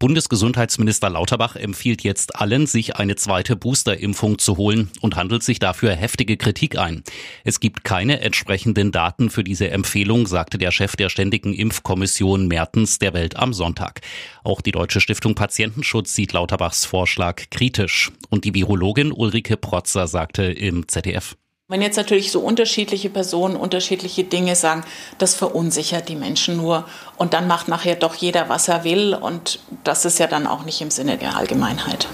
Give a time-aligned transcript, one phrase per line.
[0.00, 5.94] Bundesgesundheitsminister Lauterbach empfiehlt jetzt allen, sich eine zweite Boosterimpfung zu holen und handelt sich dafür
[5.94, 7.04] heftige Kritik ein.
[7.44, 12.98] Es gibt keine entsprechenden Daten für diese Empfehlung, sagte der Chef der Ständigen Impfkommission Mertens
[12.98, 14.00] der Welt am Sonntag.
[14.42, 18.10] Auch die Deutsche Stiftung Patientenschutz sieht Lauterbachs Vorschlag kritisch.
[18.30, 21.36] Und die Virologin Ulrike Protzer sagte im ZDF.
[21.70, 24.82] Wenn jetzt natürlich so unterschiedliche Personen unterschiedliche Dinge sagen,
[25.18, 26.84] das verunsichert die Menschen nur
[27.16, 30.64] und dann macht nachher doch jeder, was er will und das ist ja dann auch
[30.64, 32.08] nicht im Sinne der Allgemeinheit.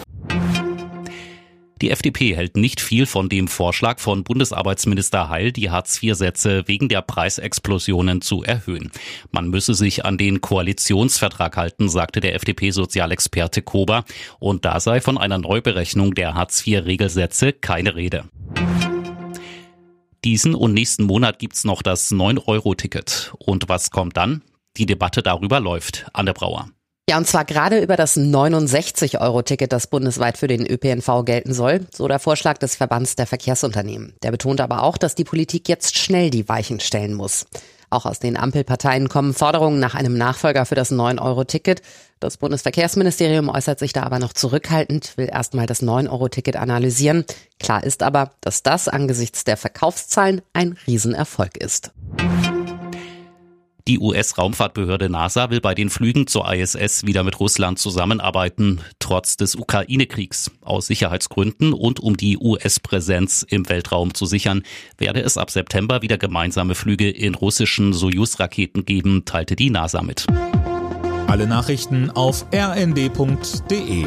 [1.81, 7.01] Die FDP hält nicht viel von dem Vorschlag von Bundesarbeitsminister Heil, die Hartz-IV-Sätze wegen der
[7.01, 8.91] Preisexplosionen zu erhöhen.
[9.31, 14.05] Man müsse sich an den Koalitionsvertrag halten, sagte der FDP-Sozialexperte Kober.
[14.39, 18.25] Und da sei von einer Neuberechnung der Hartz-IV-Regelsätze keine Rede.
[20.27, 23.33] Diesen und nächsten Monat gibt's noch das 9-Euro-Ticket.
[23.39, 24.43] Und was kommt dann?
[24.77, 26.07] Die Debatte darüber läuft.
[26.15, 26.69] Anne Brauer.
[27.09, 32.09] Ja, und zwar gerade über das 69-Euro-Ticket, das bundesweit für den ÖPNV gelten soll, so
[32.09, 34.15] der Vorschlag des Verbands der Verkehrsunternehmen.
[34.25, 37.47] Der betont aber auch, dass die Politik jetzt schnell die Weichen stellen muss.
[37.91, 41.83] Auch aus den Ampelparteien kommen Forderungen nach einem Nachfolger für das 9-Euro-Ticket.
[42.21, 47.25] Das Bundesverkehrsministerium äußert sich da aber noch zurückhaltend, will erstmal das 9-Euro-Ticket analysieren.
[47.61, 51.93] Klar ist aber, dass das angesichts der Verkaufszahlen ein Riesenerfolg ist.
[53.89, 59.55] Die US-Raumfahrtbehörde NASA will bei den Flügen zur ISS wieder mit Russland zusammenarbeiten, trotz des
[59.55, 60.51] Ukraine-Kriegs.
[60.61, 64.65] Aus Sicherheitsgründen und um die US-Präsenz im Weltraum zu sichern,
[64.99, 70.27] werde es ab September wieder gemeinsame Flüge in russischen Soyuz-Raketen geben, teilte die NASA mit.
[71.29, 74.07] Alle Nachrichten auf rnd.de